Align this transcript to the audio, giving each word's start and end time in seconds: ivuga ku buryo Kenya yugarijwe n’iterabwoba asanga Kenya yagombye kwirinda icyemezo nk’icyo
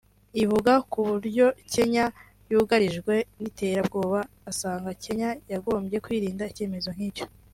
ivuga 0.43 0.73
ku 0.91 0.99
buryo 1.09 1.45
Kenya 1.73 2.05
yugarijwe 2.51 3.15
n’iterabwoba 3.41 4.19
asanga 4.51 4.89
Kenya 5.03 5.29
yagombye 5.51 5.97
kwirinda 6.05 6.45
icyemezo 6.53 6.89
nk’icyo 6.95 7.25